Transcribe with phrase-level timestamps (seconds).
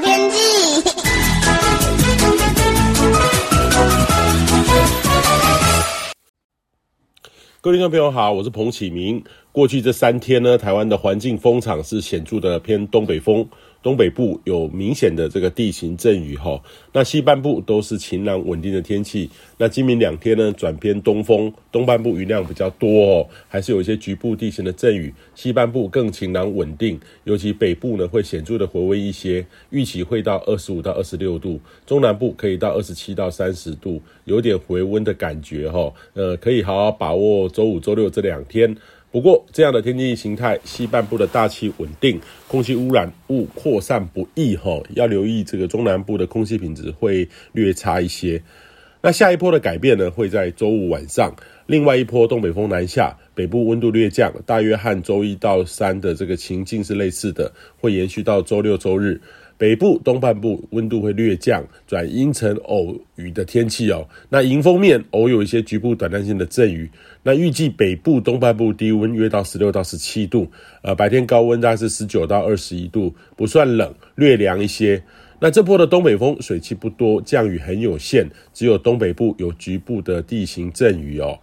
[0.00, 0.36] 天气。
[7.60, 9.22] 各位听众朋友好，我是彭启明。
[9.58, 13.44] 过去这三天呢，台湾的环境风场是显著的偏东北风。
[13.80, 16.60] 东北部有明显的这个地形阵雨哈，
[16.92, 19.30] 那西半部都是晴朗稳定的天气。
[19.56, 25.14] 那今明两天呢，转偏东风，东半部云量比较多哦，还是有一些局部地形的阵雨。
[25.34, 35.92] 西半部更晴朗稳定，尤其北部呢会显著的回温一些，预期会到二十五到二十六度，中南部可以到二十七到三十度，有点回温的感觉哈。
[36.14, 38.76] 呃，可以好好把握周五、周六这两天。
[39.10, 48.42] 不过，这样的天气形态，西半部的大气稳定，空气污染物扩散不易，哈，要留意这个中南部的空气品质会略差一些。
[49.00, 51.34] 那下一波的改变呢，会在周五晚上，
[51.66, 59.18] 另外一波东北风南下，北部温度略降，大约和周一到三的这个情境是类似的，会延续到周六周日。
[59.58, 64.08] 北部东半部温度会略降，转阴沉偶雨的天气哦。
[64.28, 66.88] 那迎风面偶有一些局部短暂性的阵雨。
[67.24, 70.48] 那预计北部东半部低温约到十六到十七度，
[70.82, 75.02] 呃，白天高温大概是十九到二十一度，不算冷，略凉一些。
[75.40, 81.36] 那这波的东北风水汽不多，降雨很有限，只有东北部有局部的地形阵雨哦。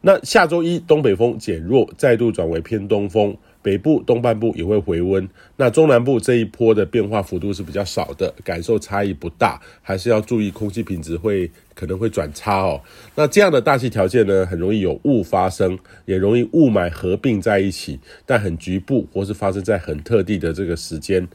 [0.00, 3.36] 那下周一东北风减弱，再度转为偏东风。
[3.62, 12.80] 北部东半部也会回温，那中南部这一波的变化幅度是比较少的，感受差异不大，还是要注意空气品质会可能会转差哦。
[13.14, 21.26] 那这样的大气条件呢，很容易有雾发生，也容易雾霾合并在一起，但很局部或是发生在很特定的这个时间。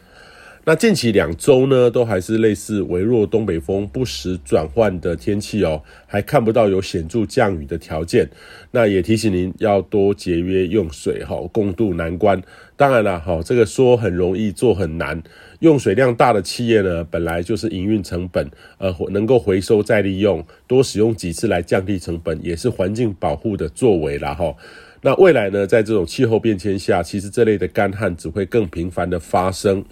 [0.66, 8.30] 那近期两周呢，都还是类似微弱东北风不时转换的天气哦，还看不到有显著降雨的条件。
[8.72, 12.42] 那也提醒您要多节约用水哈，共度难关。
[12.78, 15.22] 当然了哈，这个说很容易做很难。
[15.60, 24.56] 用水量大的企业呢，本来就是营运成本，呃，能够回收再利用，多使用几次来降低成本，也是环境保护的作为啦哈。
[25.02, 29.84] 那未来呢，在这种气候变迁下，其实这类的干旱只会更频繁的发生。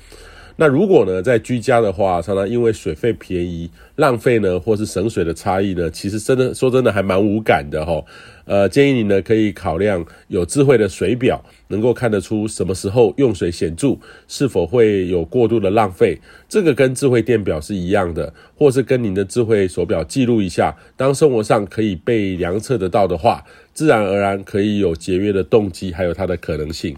[0.57, 8.03] 那如果呢，在居家的话，常常因为水费便宜、浪费呢，或是省水的差异呢，其实真的说真的还蛮无感的齁。
[8.45, 13.97] 呃，建议你呢可以考量有智慧的水表，能够看得出什么时候用水显著，
[14.28, 16.19] 是否会有过度的浪费。
[16.50, 20.75] 这个跟智慧电表是一样的，或是跟您的智慧手表记录一下。
[20.97, 26.95] 当生活上可以被量测得到的话，自然而然可以有节约的动机，还有它的可能性。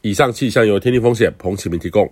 [0.00, 2.10] 以上气象由天气风险彭启明提供。